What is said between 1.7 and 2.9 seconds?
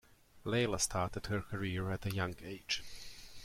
at a young age.